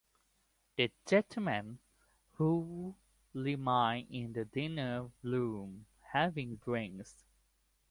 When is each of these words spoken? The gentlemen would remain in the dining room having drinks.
The 0.77 0.91
gentlemen 1.05 1.77
would 2.39 2.95
remain 3.35 4.07
in 4.09 4.33
the 4.33 4.45
dining 4.45 5.11
room 5.21 5.85
having 6.11 6.55
drinks. 6.55 7.23